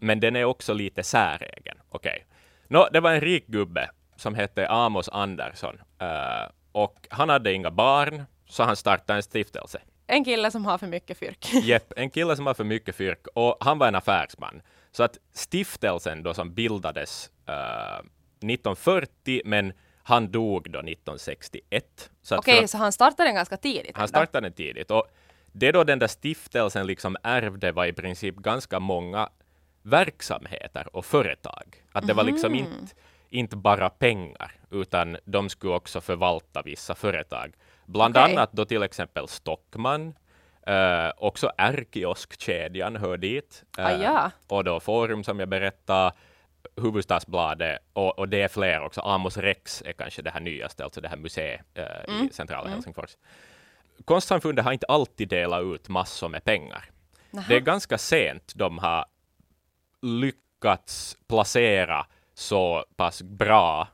Men 0.00 0.20
den 0.20 0.36
är 0.36 0.44
också 0.44 0.72
lite 0.72 1.02
säregen. 1.02 1.76
Okej. 1.88 2.10
Okay. 2.10 2.24
Nå, 2.68 2.88
det 2.92 3.00
var 3.00 3.10
en 3.10 3.20
rik 3.20 3.46
gubbe 3.46 3.90
som 4.16 4.34
hette 4.34 4.68
Amos 4.68 5.08
Andersson. 5.08 5.74
Uh, 5.74 6.50
och 6.72 7.06
han 7.10 7.28
hade 7.28 7.52
inga 7.52 7.70
barn, 7.70 8.24
så 8.48 8.62
han 8.62 8.76
startade 8.76 9.16
en 9.16 9.22
stiftelse. 9.22 9.80
En 10.06 10.24
kille 10.24 10.50
som 10.50 10.64
har 10.64 10.78
för 10.78 10.86
mycket 10.86 11.18
fyrk. 11.18 11.52
Jepp, 11.62 11.92
en 11.96 12.10
kille 12.10 12.36
som 12.36 12.46
har 12.46 12.54
för 12.54 12.64
mycket 12.64 12.96
fyrk. 12.96 13.26
Och 13.34 13.56
han 13.60 13.78
var 13.78 13.88
en 13.88 13.94
affärsman. 13.94 14.62
Så 14.92 15.02
att 15.02 15.18
stiftelsen 15.32 16.22
då 16.22 16.34
som 16.34 16.54
bildades 16.54 17.30
uh, 17.48 17.54
eh, 17.54 17.98
1940, 17.98 19.42
men 19.44 19.72
han 20.02 20.30
dog 20.30 20.70
då 20.70 20.78
1961. 20.78 22.10
Okej, 22.30 22.38
okay, 22.38 22.68
så 22.68 22.78
han 22.78 22.92
startade 22.92 23.28
den 23.28 23.34
ganska 23.34 23.56
tidigt? 23.56 23.96
Han 23.96 24.08
startade 24.08 24.46
den 24.46 24.52
tidigt. 24.52 24.90
Och 24.90 25.06
det 25.52 25.72
då 25.72 25.84
den 25.84 25.98
där 25.98 26.06
stiftelsen 26.06 26.86
liksom 26.86 27.16
ärvde 27.22 27.72
var 27.72 27.86
i 27.86 27.92
princip 27.92 28.36
ganska 28.36 28.80
många 28.80 29.28
verksamheter 29.82 30.96
och 30.96 31.04
företag. 31.04 31.76
Att 31.92 32.06
det 32.06 32.14
var 32.14 32.24
liksom 32.24 32.52
Mhm. 32.52 32.58
inte, 32.60 32.94
inte 33.30 33.56
bara 33.56 33.90
pengar, 33.90 34.52
utan 34.70 35.16
de 35.24 35.48
skulle 35.48 35.74
också 35.74 36.00
förvalta 36.00 36.62
vissa 36.62 36.94
företag. 36.94 37.54
Bland 37.86 38.16
Okej. 38.16 38.32
annat 38.32 38.52
då 38.52 38.64
till 38.64 38.82
exempel 38.82 39.28
Stockman, 39.28 40.14
eh, 40.66 41.08
också 41.16 41.50
R-kioskkedjan 41.58 42.96
hör 42.96 43.16
dit. 43.16 43.64
Eh, 43.78 43.86
Ah, 43.86 43.90
ja. 43.92 44.30
Och 44.48 44.64
då 44.64 44.80
Forum 44.80 45.24
som 45.24 45.40
jag 45.40 45.48
berättade, 45.48 46.12
Huvudstadsbladet 46.76 47.78
och, 47.92 48.18
och 48.18 48.28
det 48.28 48.42
är 48.42 48.48
fler 48.48 48.80
också. 48.82 49.00
Amos 49.00 49.36
Rex 49.36 49.82
är 49.86 49.92
kanske 49.92 50.22
det 50.22 50.30
här 50.30 50.40
nyaste, 50.40 50.84
alltså 50.84 51.00
det 51.00 51.08
här 51.08 51.16
museet 51.16 51.60
eh, 51.74 51.84
Mm. 52.14 52.26
i 52.26 52.32
centrala 52.32 52.62
Mm. 52.62 52.72
Helsingfors. 52.72 53.16
Konstsamfundet 54.04 54.64
har 54.64 54.72
inte 54.72 54.86
alltid 54.86 55.28
delat 55.28 55.62
ut 55.62 55.88
massor 55.88 56.28
med 56.28 56.44
pengar. 56.44 56.84
Naha. 57.30 57.44
Det 57.48 57.56
är 57.56 57.60
ganska 57.60 57.98
sent 57.98 58.52
de 58.56 58.78
har 58.78 59.04
lyckats 60.02 61.16
placera 61.28 62.06
så 62.34 62.84
pass 62.96 63.22
bra 63.22 63.88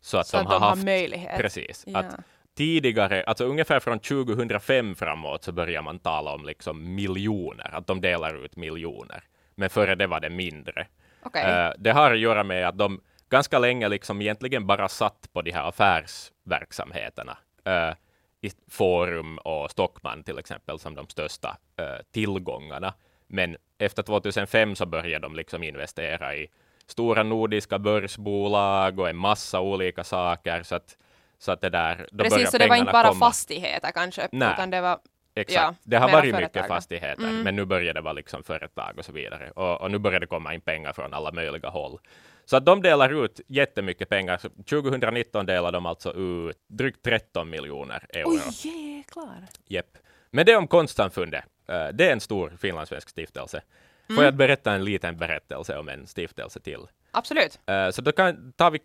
så 0.00 0.18
att 0.18 0.26
Så 0.26 0.36
de 0.36 0.40
att 0.46 0.52
har 0.52 0.60
de 0.60 0.66
haft 0.66 0.84
möjlighet. 0.84 1.36
Precis. 1.40 1.84
Ja. 1.86 1.98
Att 1.98 2.14
tidigare, 2.56 3.24
alltså 3.24 3.44
ungefär 3.44 3.80
från 3.80 3.98
2005 3.98 4.94
framåt 4.94 5.44
så 5.44 5.52
börjar 5.52 5.82
man 5.82 5.98
tala 5.98 6.34
om 6.34 6.44
liksom 6.44 6.94
miljoner, 6.94 7.74
att 7.74 7.86
de 7.86 8.00
delar 8.00 8.44
ut 8.44 8.56
miljoner. 8.56 9.22
Men 9.54 9.70
före 9.70 9.94
det 9.94 10.06
var 10.06 10.20
det 10.20 10.30
mindre. 10.30 10.86
Okej. 11.22 11.44
Eh, 11.44 11.72
det 11.78 11.90
har 11.92 12.12
att 12.12 12.18
göra 12.18 12.44
med 12.44 12.68
att 12.68 12.78
de 12.78 13.00
ganska 13.28 13.58
länge 13.58 13.88
liksom 13.88 14.22
egentligen 14.22 14.66
bara 14.66 14.88
satt 14.88 15.28
på 15.32 15.42
de 15.42 15.50
här 15.52 15.68
affärsverksamheterna. 15.68 17.38
eh, 17.64 17.94
i 18.40 18.50
Forum 18.70 19.38
och 19.38 19.70
Stockman 19.70 20.22
till 20.22 20.38
exempel 20.38 20.78
som 20.78 20.94
de 20.94 21.08
största 21.08 21.56
eh, 21.76 22.02
tillgångarna. 22.12 22.94
Men 23.28 23.56
efter 23.78 24.02
2005 24.02 24.76
så 24.76 24.86
började 24.86 25.26
de 25.26 25.36
liksom 25.36 25.62
investera 25.62 26.34
i 26.36 26.48
stora 26.86 27.22
nordiska 27.22 27.78
börsbolag 27.78 28.98
och 29.00 29.08
en 29.08 29.16
massa 29.16 29.60
olika 29.60 30.04
saker. 30.04 30.62
Så 30.62 30.74
att, 30.74 30.96
så 31.38 31.52
att 31.52 31.60
det 31.60 31.70
där, 31.70 32.06
då 32.12 32.24
Precis, 32.24 32.50
så 32.50 32.58
det 32.58 32.66
var 32.68 32.76
inte 32.76 32.92
bara 32.92 33.08
komma. 33.08 33.26
fastigheter 33.26 33.90
kanske, 33.94 34.28
Nej. 34.32 34.52
utan 34.52 34.70
det 34.70 34.80
var 34.80 34.98
Exakt. 35.34 35.54
Ja, 35.62 35.74
det 35.84 35.96
har 35.96 36.12
varit 36.12 36.34
företag 36.34 36.42
mycket 36.42 36.68
fastigheter, 36.68 37.22
Mm. 37.24 37.42
men 37.42 37.56
nu 37.56 37.64
börjar 37.64 37.94
det 37.94 38.00
vara 38.00 38.12
liksom 38.12 38.42
företag 38.42 38.98
och 38.98 39.04
så 39.04 39.12
vidare. 39.12 39.50
Och, 39.50 39.80
och 39.80 39.90
nu 39.90 39.98
börjar 39.98 40.20
det 40.20 40.26
komma 40.26 40.54
in 40.54 40.60
pengar 40.60 40.92
från 40.92 41.14
alla 41.14 41.32
möjliga 41.32 41.68
håll. 41.68 41.98
Så 42.44 42.56
att 42.56 42.66
de 42.66 42.82
delar 42.82 43.24
ut 43.24 43.40
jättemycket 43.46 44.08
pengar. 44.08 44.38
Så 44.38 44.48
2019 44.48 45.46
delar 45.46 45.72
de 45.72 45.86
alltså 45.86 46.12
ut 46.14 46.56
drygt 46.66 47.02
13 47.04 47.50
miljoner 47.50 48.06
euro. 48.08 48.28
Oj, 48.30 48.70
jäklar. 48.96 49.44
Jepp. 49.66 49.98
Men 50.30 50.46
det 50.46 50.56
om 50.56 50.66
konstsamfundet. 50.68 51.44
Eh, 51.68 51.88
det 51.92 52.06
är 52.08 52.12
en 52.12 52.20
stor 52.20 52.52
finlandssvensk 52.60 53.08
stiftelse. 53.08 53.60
Får 54.06 54.12
Mm. 54.14 54.24
jag 54.24 54.34
berätta 54.34 54.72
en 54.72 54.84
liten 54.84 55.16
berättelse 55.16 55.78
om 55.78 55.88
en 55.88 56.06
stiftelse 56.06 56.60
till? 56.60 56.80
Absolut. 57.10 57.60
Eh, 57.66 57.90
så 57.90 58.02
då 58.02 58.12
kan, 58.12 58.52
tar 58.52 58.70
vi 58.70 58.78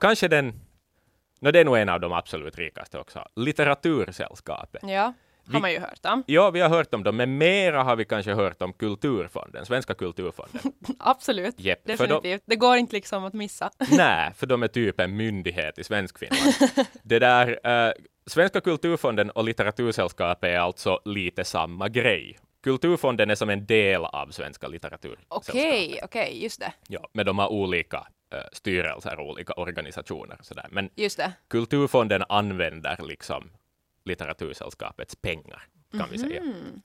kanske 0.00 0.28
den, 0.28 0.60
no, 1.40 1.50
det 1.50 1.60
är 1.60 1.64
nog 1.64 1.78
en 1.78 1.88
av 1.88 2.00
de 2.00 2.12
absolut 2.12 2.58
rikaste 2.58 2.98
också, 2.98 3.28
Litteratursällskapet. 3.36 4.82
Ja, 4.86 5.12
Vi- 5.44 5.52
har 5.54 5.60
man 5.60 5.72
ju 5.72 5.78
hört 5.78 6.00
om. 6.06 6.24
Ja, 6.26 6.50
vi 6.50 6.60
har 6.60 6.68
hört 6.68 6.94
om 6.94 7.02
dem, 7.02 7.16
men 7.16 7.38
mera 7.38 7.82
har 7.82 7.96
vi 7.96 8.04
kanske 8.04 8.34
hört 8.34 8.62
om 8.62 8.72
Kulturfonden, 8.72 9.66
Svenska 9.66 9.94
Kulturfonden. 9.94 10.60
Absolut. 10.98 11.60
Jepp, 11.60 11.80
för 11.82 12.06
de, 12.06 12.14
Definitivt. 12.14 12.42
Det 12.46 12.56
går 12.56 12.76
inte 12.76 12.92
liksom 12.96 13.24
att 13.24 13.32
missa. 13.34 13.70
nej, 13.90 14.32
för 14.34 14.46
de 14.46 14.62
är 14.62 14.68
typ 14.68 15.00
en 15.00 15.16
myndighet 15.16 15.78
i 15.78 15.84
Svenskfinland. 15.84 16.54
Det 17.02 17.18
där, 17.18 17.58
eh, 17.88 17.92
Svenska 18.28 18.60
Kulturfonden 18.60 19.30
och 19.30 19.44
Litteratursällskapet 19.44 20.50
är 20.50 20.58
alltså 20.58 21.00
lite 21.04 21.44
samma 21.44 21.88
grej. 21.88 22.38
Kulturfonden 22.62 23.30
är 23.30 23.34
som 23.34 23.50
en 23.50 23.66
del 23.66 24.04
av 24.04 24.26
Svenska 24.30 24.68
Litteratursällskapet. 24.68 25.48
Okej, 25.48 26.00
okej, 26.04 26.42
just 26.42 26.60
det. 26.60 26.72
Ja, 26.88 27.08
men 27.12 27.26
de 27.26 27.38
har 27.38 27.48
olika 27.48 28.06
eh, 28.34 28.40
styrelser 28.52 29.20
och 29.20 29.28
olika 29.28 29.52
organisationer. 29.52 30.38
Sådär. 30.40 30.66
Men. 30.70 30.90
Kulturfonden 31.48 32.24
använder 32.28 32.96
liksom 33.02 33.50
Litteratursällskapets 34.04 35.16
pengar, 35.16 35.62
kan 35.92 36.08
vi 36.10 36.18
säga. 36.18 36.42
Mhm. 36.42 36.82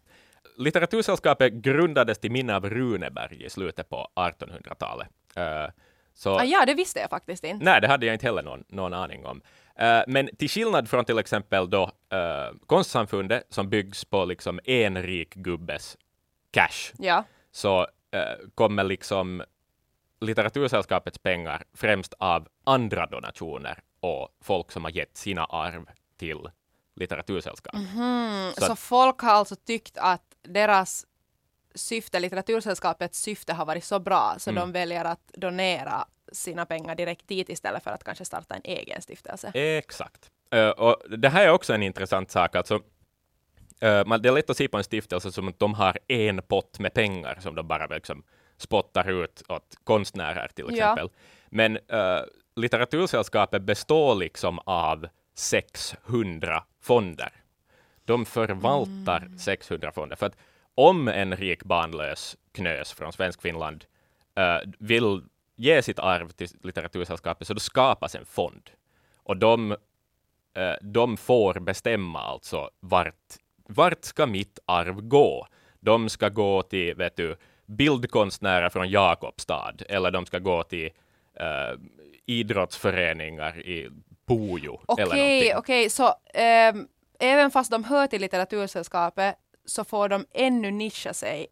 Litteratursällskapet 0.58 1.54
grundades 1.54 2.20
till 2.20 2.32
minne 2.32 2.56
av 2.56 2.70
Runeberg 2.70 3.44
i 3.46 3.50
slutet 3.50 3.90
på 3.90 4.08
1800-talet. 4.16 5.08
Eh, 5.36 5.68
så, 6.14 6.36
Ah, 6.40 6.44
ja, 6.44 6.66
det 6.66 6.74
visste 6.74 7.00
jag 7.00 7.10
faktiskt 7.10 7.44
inte. 7.44 7.66
nej, 7.66 7.82
det 7.82 7.88
hade 7.88 8.06
jag 8.06 8.16
inte 8.16 8.26
heller 8.26 8.44
någon, 8.44 8.64
någon 8.68 8.94
aning 8.94 9.26
om. 9.26 9.42
Eh, 9.80 10.02
men 10.08 10.30
till 10.36 10.50
skillnad 10.50 10.90
från 10.90 11.06
till 11.06 11.18
exempel 11.20 11.70
då 11.70 11.84
uh, 11.84 12.58
konstsamfundet 12.66 13.44
som 13.50 13.70
byggs 13.70 14.06
på 14.06 14.26
liksom 14.26 14.60
en 14.66 15.04
rik 15.04 15.34
gubbes 15.36 15.98
cash, 16.52 16.94
Ja. 16.98 17.24
så 17.52 17.82
eh, 18.12 18.48
kommer 18.56 18.84
liksom 18.84 19.44
Litteratursällskapets 20.22 21.18
pengar 21.18 21.64
främst 21.74 22.14
av 22.20 22.48
andra 22.64 23.06
donationer 23.06 23.80
och 24.00 24.28
folk 24.42 24.72
som 24.72 24.84
har 24.84 24.92
gett 24.92 25.18
sina 25.18 25.46
arv 25.46 25.86
till 26.18 26.50
Litteratursällskapet. 26.96 27.82
Mhm. 27.82 28.52
Så 28.56 28.62
Så, 28.66 28.72
att- 28.72 28.80
folk 28.80 29.20
har 29.20 29.32
alltså 29.32 29.56
tyckt 29.56 29.98
att 29.98 30.36
deras 30.42 31.06
syfte, 31.76 32.20
Litteratursällskapets 32.20 33.20
syfte 33.22 33.54
har 33.54 33.66
varit 33.66 33.84
så 33.84 34.00
bra 34.00 34.36
så 34.38 34.50
Mm. 34.50 34.62
de 34.62 34.72
väljer 34.72 35.06
att 35.06 35.28
donera 35.34 36.06
sina 36.34 36.66
pengar 36.66 36.96
direkt 36.96 37.28
dit 37.28 37.50
istället 37.50 37.84
för 37.84 37.92
att 37.92 38.04
kanske 38.04 38.26
starta 38.26 38.56
en 38.56 38.62
egen 38.64 39.02
stiftelse. 39.02 39.52
Exakt. 39.54 40.32
Eh, 40.52 40.70
och 40.70 40.98
det 41.18 41.30
här 41.30 41.46
är 41.48 41.52
också 41.52 41.74
en 41.74 41.84
intressant 41.84 42.32
sak. 42.32 42.56
Alltså, 42.56 42.80
man, 44.06 44.22
det 44.22 44.30
är 44.30 44.34
lätt 44.34 44.50
att 44.50 44.58
se 44.58 44.68
på 44.68 44.78
en 44.78 44.84
stiftelse 44.84 45.32
som 45.32 45.48
att 45.48 45.60
de 45.60 45.74
har 45.74 45.98
en 46.08 46.42
pott 46.42 46.80
med 46.80 46.94
pengar 46.94 47.38
som 47.42 47.56
de 47.56 47.68
bara 47.68 47.86
liksom 47.88 48.24
spottar 48.58 49.10
ut 49.24 49.44
åt 49.50 49.76
konstnärer 49.84 50.48
till 50.56 50.66
Ja. 50.70 50.72
exempel. 50.74 51.10
Men 51.50 51.78
uh, 51.78 52.22
Litteratursällskapet 52.56 53.62
består 53.62 54.16
liksom 54.16 54.60
av 54.60 55.08
600 55.36 56.64
fonder. 56.82 57.30
De 58.06 58.26
förvaltar 58.26 59.18
Mm. 59.18 59.38
600 59.38 59.92
fonder. 59.92 60.16
För 60.16 60.26
att 60.26 60.38
om 60.76 61.08
en 61.08 61.36
rik 61.38 61.64
barnlös 61.64 62.38
knös 62.52 62.94
från 62.94 63.14
Svenskfinland 63.14 63.86
eh, 64.36 64.58
vill 64.80 65.22
ge 65.56 65.82
sitt 65.82 66.00
arv 66.00 66.30
till 66.30 66.48
Litteratursällskapet 66.64 67.48
så 67.48 67.54
då 67.54 67.60
skapas 67.60 68.16
en 68.16 68.26
fond. 68.26 68.70
Och 69.24 69.38
de, 69.38 69.72
eh, 70.54 70.74
de 70.82 71.18
får 71.18 71.60
bestämma 71.60 72.20
alltså 72.20 72.70
vart, 72.80 73.36
vart 73.68 74.04
ska 74.04 74.26
mitt 74.26 74.60
arv 74.66 75.02
gå? 75.02 75.48
De 75.80 76.10
ska 76.10 76.30
gå 76.30 76.64
till 76.64 76.96
vet 76.96 77.16
du, 77.16 77.36
bildkonstnärer 77.66 78.70
från 78.70 78.90
Jakobstad 78.90 79.76
eller 79.90 80.12
de 80.12 80.26
ska 80.26 80.40
gå 80.40 80.64
till 80.64 80.90
eh, 81.34 81.80
idrottsföreningar 82.26 83.60
i 83.60 83.90
Pujo. 84.26 84.82
Okej, 84.86 85.06
någonting. 85.06 85.56
okej, 85.56 85.90
så 85.90 86.16
ehm, 86.34 86.88
även 87.20 87.52
fast 87.52 87.72
de 87.72 87.84
hör 87.84 88.08
till 88.08 88.22
Litteratursällskapet 88.22 89.36
så 89.66 89.84
får 89.84 90.10
de 90.10 90.26
ännu 90.32 90.72
nischa 90.72 91.14
sig 91.14 91.48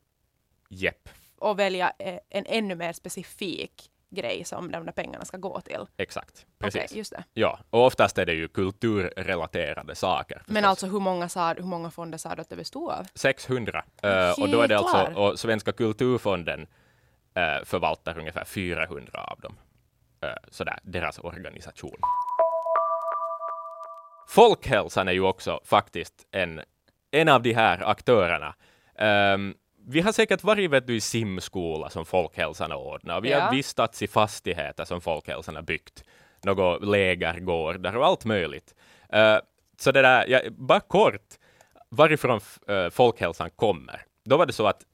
Jepp, 0.70 1.10
och 1.40 1.60
välja 1.60 1.94
eh, 2.00 2.20
en 2.30 2.46
ännu 2.46 2.76
mer 2.76 2.94
specifik 2.94 3.91
grej 4.12 4.44
som 4.44 4.72
de 4.72 4.86
där 4.86 4.92
pengarna 4.92 5.26
ska 5.26 5.38
gå 5.38 5.62
till. 5.62 5.86
exakt. 5.98 6.46
Precis. 6.60 6.92
just 6.92 7.12
det. 7.12 7.24
Ja, 7.34 7.60
och 7.70 7.86
oftast 7.86 8.18
är 8.18 8.26
det 8.26 8.34
ju 8.34 8.48
kulturrelaterade 8.48 9.96
saker. 9.96 10.44
Men 10.46 10.56
förstås. 10.56 10.70
alltså 10.70 10.86
hur 10.88 11.00
många, 11.00 11.30
sa, 11.30 11.54
hur 11.54 11.64
många 11.64 11.92
fonder 11.92 12.18
sa 12.18 12.36
du 12.36 12.42
att 12.42 12.50
det 12.50 12.56
bestod 12.56 12.92
av? 12.92 13.08
600. 13.16 13.86
Eh, 14.04 14.42
och 14.42 14.50
då 14.50 14.62
är 14.62 14.68
det 14.68 14.78
alltså, 14.78 15.22
och 15.22 15.40
Svenska 15.40 15.72
kulturfonden 15.72 16.68
eh, 17.34 17.64
förvaltar 17.66 18.20
ungefär 18.20 18.46
400 18.46 19.24
av 19.24 19.40
dem. 19.40 19.58
Uh, 20.26 20.30
sådär, 20.52 20.80
deras 20.84 21.20
organisation. 21.20 21.98
Folkhälsan 24.28 25.08
är 25.08 25.12
ju 25.12 25.22
också 25.22 25.60
faktiskt 25.66 26.28
en, 26.32 26.62
en 27.12 27.30
av 27.30 27.42
de 27.42 27.54
här 27.54 27.90
aktörerna. 27.90 28.56
Ehm, 28.96 29.56
vi 29.88 30.02
har 30.02 30.12
säkert 30.12 30.44
varit 30.44 30.70
vet 30.72 30.88
du, 30.88 30.96
i 30.96 31.02
simskola 31.02 31.90
som 31.90 32.06
Folkhälsan 32.06 32.72
har 32.72 32.78
ordnat. 32.78 33.18
och 33.18 33.26
Vi 33.26 33.30
Ja. 33.32 33.40
har 33.40 33.52
vistats 33.56 34.02
i 34.02 34.08
fastigheter 34.08 34.86
som 34.86 35.02
Folkhälsan 35.02 35.56
har 35.56 35.62
byggt. 35.62 36.04
Några 36.44 36.78
lägergårdar 36.78 37.98
och 37.98 38.06
allt 38.06 38.26
möjligt. 38.26 38.76
Eh, 39.10 39.38
så 39.78 39.92
det 39.92 40.02
där, 40.02 40.26
ja, 40.28 40.42
bara 40.52 40.80
kort, 40.80 41.22
varifrån 41.90 42.40
eh, 42.68 42.90
Folkhälsan 42.90 43.50
kommer. 43.50 44.02
Då 44.26 44.38
var 44.38 44.46
det 44.46 44.54
så 44.54 44.68
att 44.68 44.86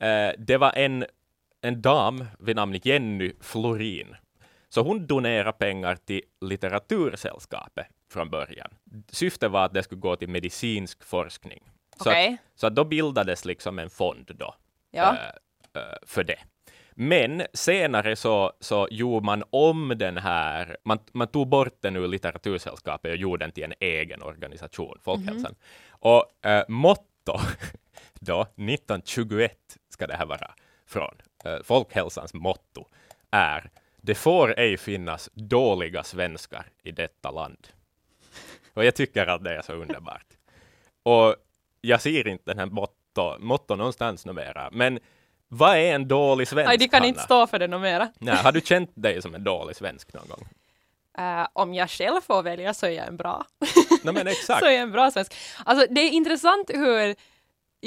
eh, 0.00 0.30
det 0.38 0.56
var 0.56 0.72
en, 0.72 1.04
en 1.60 1.82
dam 1.82 2.24
vid 2.38 2.56
namn 2.56 2.80
Jenny 2.82 3.32
Florin. 3.40 4.16
Så 4.68 4.82
hon 4.82 5.06
donerade 5.06 5.52
pengar 5.52 5.96
till 5.96 6.22
Litteratursällskapet 6.40 7.86
från 8.12 8.30
början. 8.30 8.70
Syftet 9.08 9.50
var 9.50 9.64
att 9.64 9.74
det 9.74 9.82
skulle 9.82 10.00
gå 10.00 10.16
till 10.16 10.28
medicinsk 10.28 11.04
forskning. 11.04 11.62
Så, 11.96 12.10
Okej. 12.10 12.28
att, 12.28 12.60
så 12.60 12.66
att 12.66 12.74
då 12.74 12.84
bildades 12.84 13.44
liksom 13.44 13.78
en 13.78 13.90
fond 13.90 14.30
då 14.34 14.54
Ja. 14.90 15.16
eh, 15.74 15.80
för 16.06 16.24
det. 16.24 16.38
Men 16.96 17.42
senare 17.52 18.16
så, 18.16 18.52
så 18.60 18.88
gjorde 18.90 19.26
man 19.26 19.44
om 19.50 19.92
den 19.96 20.16
här, 20.16 20.76
man, 20.84 20.98
man 21.12 21.28
tog 21.28 21.48
bort 21.48 21.76
den 21.80 21.96
ur 21.96 22.08
Litteratursällskapet 22.08 23.10
och 23.10 23.16
gjorde 23.16 23.44
den 23.44 23.52
till 23.52 23.64
en 23.64 23.74
egen 23.80 24.22
organisation, 24.22 24.98
Folkhälsan. 25.02 25.54
Och 25.90 26.46
eh, 26.46 26.64
motto 26.68 27.38
då, 28.20 28.40
1921 28.42 29.58
ska 29.88 30.06
det 30.06 30.16
här 30.16 30.26
vara 30.26 30.54
från. 30.86 31.14
Eh, 31.44 31.56
Folkhälsans 31.64 32.34
motto 32.34 32.88
är 33.30 33.70
det 33.96 34.14
får 34.14 34.58
ej 34.58 34.76
finnas 34.76 35.30
dåliga 35.34 36.02
svenskar 36.02 36.66
i 36.82 36.92
detta 36.92 37.30
land. 37.30 37.68
Och 38.74 38.84
jag 38.84 38.94
tycker 38.94 39.26
att 39.26 39.44
det 39.44 39.56
är 39.56 39.62
så 39.62 39.72
underbart. 39.72 40.26
Och 41.02 41.36
jag 41.84 42.00
ser 42.00 42.28
inte 42.28 42.50
den 42.50 42.58
här 42.58 42.66
motto, 42.66 43.38
motto 43.38 43.76
någonstans 43.76 44.26
numera, 44.26 44.68
men 44.72 44.98
vad 45.48 45.76
är 45.76 45.94
en 45.94 46.08
dålig 46.08 46.48
svensk, 46.48 46.70
Aj, 46.70 46.76
de 46.78 46.88
kan 46.88 46.96
Hanna? 47.00 47.08
inte 47.08 47.20
stå 47.20 47.46
för 47.46 47.58
det 47.58 47.66
något 47.66 47.80
mera. 47.80 48.08
Nej, 48.18 48.36
har 48.36 48.52
du 48.52 48.60
känt 48.60 48.90
dig 48.94 49.22
som 49.22 49.34
en 49.34 49.44
dålig 49.44 49.76
svensk 49.76 50.12
någon 50.14 50.28
gång? 50.28 50.48
Eh, 51.18 51.46
om 51.52 51.74
jag 51.74 51.90
själv 51.90 52.20
får 52.20 52.42
välja 52.42 52.74
så 52.74 52.86
är 52.86 52.90
jag 52.90 53.06
en 53.06 53.16
bra. 53.16 53.46
Nej, 54.02 54.14
men 54.14 54.26
exakt. 54.26 54.60
så 54.60 54.66
är 54.66 54.70
jag 54.70 54.80
en 54.82 54.92
bra 54.92 55.10
svensk. 55.10 55.34
Alltså 55.64 55.86
det 55.90 56.00
är 56.00 56.10
intressant 56.10 56.70
hur 56.74 57.14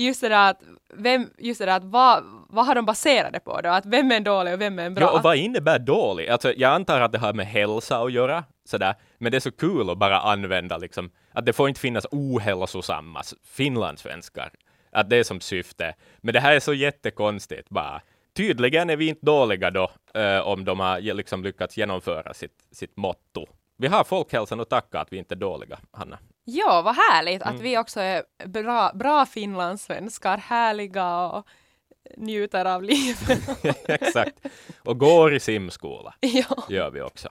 just 0.05 0.21
det 0.21 0.29
där 0.29 0.49
att, 0.49 0.61
vem, 0.93 1.29
just 1.37 1.59
det 1.59 1.65
där 1.65 1.77
att 1.77 1.83
vad, 1.83 2.23
vad 2.49 2.65
har 2.65 2.75
de 2.75 2.85
baserat 2.85 3.33
det 3.33 3.39
på 3.39 3.61
då? 3.61 3.69
Att 3.69 3.85
vem 3.85 4.11
är 4.11 4.19
dålig 4.19 4.53
och 4.53 4.61
vem 4.61 4.79
är 4.79 4.89
bra? 4.89 5.03
Ja, 5.03 5.11
och 5.17 5.23
vad 5.23 5.37
innebär 5.37 5.79
dålig? 5.79 6.29
Alltså, 6.29 6.53
jag 6.53 6.73
antar 6.73 7.01
att 7.01 7.11
det 7.11 7.17
har 7.17 7.33
med 7.33 7.47
hälsa 7.47 7.97
att 7.97 8.11
göra, 8.11 8.43
sådär. 8.65 8.95
men 9.17 9.31
det 9.31 9.37
är 9.37 9.39
så 9.39 9.51
kul 9.51 9.89
att 9.89 9.97
bara 9.97 10.19
använda 10.19 10.77
liksom, 10.77 11.11
att 11.31 11.45
det 11.45 11.53
får 11.53 11.69
inte 11.69 11.81
finnas 11.81 12.05
ohälsosamma 12.11 13.21
finlandssvenskar. 13.45 14.49
Att 14.91 15.09
det 15.09 15.17
är 15.17 15.23
som 15.23 15.39
syfte. 15.39 15.95
Men 16.17 16.33
det 16.33 16.39
här 16.39 16.55
är 16.55 16.59
så 16.59 16.73
jättekonstigt 16.73 17.69
bara. 17.69 18.01
Tydligen 18.35 18.89
är 18.89 18.97
vi 18.97 19.07
inte 19.07 19.25
dåliga 19.25 19.71
då, 19.71 19.91
eh, 20.13 20.39
om 20.39 20.65
de 20.65 20.79
har 20.79 20.99
liksom 20.99 21.43
lyckats 21.43 21.77
genomföra 21.77 22.33
sitt, 22.33 22.67
sitt 22.71 22.97
motto. 22.97 23.45
Vi 23.77 23.87
har 23.87 24.03
folkhälsan 24.03 24.59
att 24.59 24.69
tacka 24.69 24.99
att 24.99 25.13
vi 25.13 25.17
inte 25.17 25.33
är 25.33 25.39
dåliga, 25.39 25.79
Hanna. 25.91 26.19
Ja, 26.49 26.81
vad 26.81 26.95
härligt 26.95 27.41
att 27.41 27.49
Mm. 27.49 27.61
vi 27.61 27.77
också 27.77 27.99
är 27.99 28.23
bra, 28.47 28.91
bra 28.93 29.25
finlandssvenskar, 29.25 30.37
härliga 30.37 31.27
och 31.27 31.47
njuter 32.17 32.65
av 32.65 32.83
livet. 32.83 33.39
Exakt. 33.89 34.39
Och 34.85 34.99
går 34.99 35.33
i 35.35 35.39
simskola, 35.39 36.13
ja. 36.21 36.63
gör 36.69 36.91
vi 36.91 37.01
också. 37.01 37.27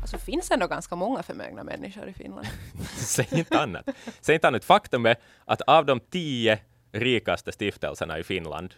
Alltså 0.00 0.18
finns 0.18 0.48
det 0.48 0.54
ändå 0.54 0.66
ganska 0.66 0.96
många 0.96 1.22
förmögna 1.22 1.64
människor 1.64 2.08
i 2.08 2.12
Finland. 2.12 2.46
Säg 2.96 3.28
inte 3.30 3.60
annat. 3.60 3.88
Säg 4.20 4.34
inte 4.34 4.48
annat. 4.48 4.64
Faktum 4.64 5.06
är 5.06 5.16
att 5.44 5.60
av 5.60 5.86
de 5.86 6.00
tio 6.00 6.58
rikaste 6.92 7.52
stiftelserna 7.52 8.18
i 8.18 8.22
Finland 8.22 8.74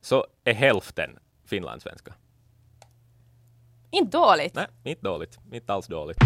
så 0.00 0.26
är 0.44 0.54
hälften 0.54 1.18
finlandssvenska. 1.46 2.14
Inte 3.90 4.18
dåligt. 4.18 4.54
Nej, 4.54 4.66
inte 4.84 5.02
dåligt. 5.02 5.38
Inte 5.52 5.72
alls 5.72 5.86
dåligt. 5.86 6.18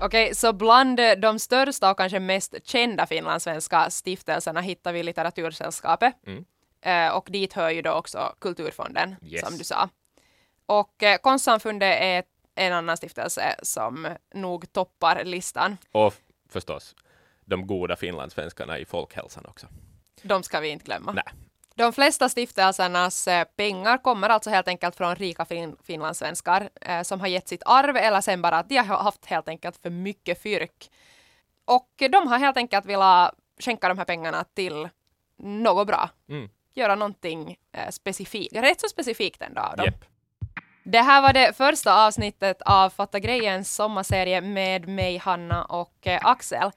Okej, 0.00 0.34
så 0.34 0.52
bland 0.52 1.00
eh, 1.00 1.12
de 1.12 1.38
största 1.38 1.90
och 1.90 1.96
kanske 1.98 2.20
mest 2.20 2.54
kända 2.68 3.06
finlandssvenska 3.06 3.90
stiftelserna 3.90 4.60
hittar 4.60 4.92
vi 4.92 5.02
Litteratursällskapet. 5.02 6.14
Mm. 6.26 6.44
Eh, 6.80 7.16
och 7.16 7.28
dit 7.30 7.52
hör 7.52 7.70
ju 7.70 7.82
då 7.82 7.90
också 7.92 8.34
Kulturfonden, 8.40 9.16
Yes. 9.22 9.40
som 9.48 9.58
du 9.58 9.64
sa. 9.64 9.88
Och 10.66 11.02
eh, 11.02 11.18
Konstsamfundet 11.18 11.98
är 12.00 12.22
en 12.54 12.72
annan 12.72 12.96
stiftelse 12.96 13.56
som 13.62 14.08
nog 14.34 14.72
toppar 14.72 15.24
listan. 15.24 15.76
Och 15.92 16.14
förstås, 16.48 16.94
de 17.44 17.66
goda 17.66 17.96
finlandssvenskarna 17.96 18.78
i 18.78 18.84
folkhälsan 18.84 19.44
också. 19.46 19.66
De 20.22 20.42
ska 20.42 20.60
vi 20.60 20.68
inte 20.68 20.84
glömma. 20.84 21.12
Nej. 21.12 21.24
De 21.76 21.92
flesta 21.92 22.28
stiftelsernas 22.28 23.28
eh, 23.28 23.44
pengar 23.56 23.98
kommer 23.98 24.28
alltså 24.28 24.50
helt 24.50 24.68
enkelt 24.68 24.96
från 24.96 25.16
rika 25.16 25.44
fin- 25.44 25.76
finlandssvenskar 25.84 26.68
eh, 26.80 27.02
som 27.02 27.20
har 27.20 27.26
gett 27.26 27.48
sitt 27.48 27.62
arv 27.66 27.96
eller 27.96 28.20
sen 28.20 28.42
bara 28.42 28.58
att 28.58 28.68
de 28.68 28.76
har 28.76 28.96
haft 28.96 29.26
helt 29.26 29.48
enkelt 29.48 29.76
för 29.82 29.90
mycket 29.90 30.42
fyrk. 30.42 30.90
Och 31.64 31.88
de 32.10 32.26
har 32.28 32.38
helt 32.38 32.56
enkelt 32.56 32.86
velat 32.86 33.34
skänka 33.60 33.88
de 33.88 33.98
här 33.98 34.04
pengarna 34.04 34.44
till 34.54 34.88
något 35.38 35.86
bra. 35.86 36.10
Mm. 36.28 36.48
Göra 36.74 36.94
någonting 36.94 37.56
eh, 37.72 37.88
specifikt, 37.90 38.56
rätt 38.56 38.80
så 38.80 38.88
specifikt 38.88 39.42
ändå 39.42 39.60
av 39.60 39.76
dem. 39.76 39.84
Jepp. 39.86 40.04
Det 40.84 41.00
här 41.00 41.22
var 41.22 41.32
det 41.32 41.56
första 41.56 42.06
avsnittet 42.06 42.62
av 42.62 42.90
Fatta 42.90 43.18
grejens 43.18 43.74
sommarserie 43.74 44.40
med 44.40 44.88
mig, 44.88 45.16
Hanna 45.18 45.64
och 45.64 46.06
eh, 46.06 46.20
Axel. 46.26 46.70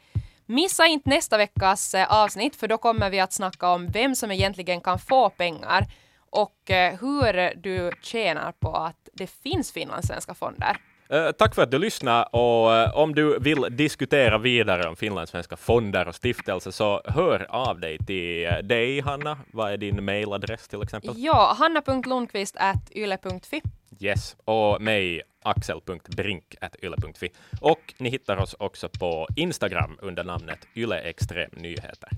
Missa 0.52 0.88
inte 0.88 1.10
nästa 1.10 1.38
veckas 1.38 1.94
eh, 1.94 2.24
avsnitt 2.24 2.56
för 2.56 2.68
då 2.68 2.78
kommer 2.78 3.10
vi 3.10 3.20
att 3.20 3.34
snacka 3.34 3.70
om 3.70 3.88
vem 3.88 4.16
som 4.16 4.32
egentligen 4.32 4.82
kan 4.82 5.00
få 5.00 5.30
pengar 5.30 5.86
och 6.30 6.72
eh, 6.72 7.00
hur 7.00 7.56
du 7.56 7.92
tjänar 8.02 8.52
på 8.52 8.76
att 8.76 9.10
det 9.14 9.28
finns 9.28 9.72
finlandssvenska 9.72 10.34
fonder. 10.34 10.78
Eh, 11.10 11.32
tack 11.32 11.56
för 11.56 11.64
att 11.64 11.72
du 11.72 11.80
lyssnade 11.80 12.24
och 12.24 12.98
om 13.04 13.16
du 13.16 13.40
vill 13.40 13.66
diskutera 13.70 14.38
vidare 14.38 14.90
om 14.90 14.96
finlandssvenska 14.96 15.58
fonder 15.58 16.08
och 16.08 16.16
stiftelser 16.16 16.72
så 16.72 17.02
hör 17.06 17.48
av 17.50 17.80
dig 17.80 17.98
till 17.98 18.68
dig, 18.68 19.02
Hanna. 19.02 19.38
Vad 19.54 19.72
är 19.72 19.78
din 19.78 20.06
mailadress 20.06 20.68
till 20.68 20.82
exempel? 20.82 21.14
Ja, 21.18 21.56
hanna.lundqvist.yle.fi. 21.58 23.62
Yes, 24.00 24.36
och 24.46 24.82
mig 24.82 25.22
axel.brink.yle.fi. 25.44 27.30
Och 27.62 27.94
ni 27.98 28.10
hittar 28.10 28.38
oss 28.38 28.56
också 28.60 28.90
på 28.90 29.28
Instagram 29.36 29.98
under 30.02 30.24
namnet 30.24 30.68
Yle 30.76 31.00
Extrem 31.00 31.52
Nyheter. 31.54 32.10